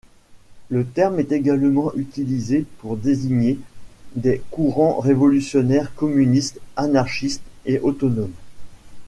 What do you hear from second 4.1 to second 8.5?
des courants révolutionnaires communistes, anarchistes, ou autonomes.